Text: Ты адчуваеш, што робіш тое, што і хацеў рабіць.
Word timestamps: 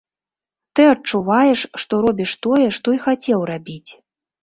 Ты 0.77 0.81
адчуваеш, 0.93 1.61
што 1.85 1.93
робіш 2.09 2.35
тое, 2.49 2.65
што 2.81 2.87
і 2.99 3.07
хацеў 3.09 3.39
рабіць. 3.55 3.91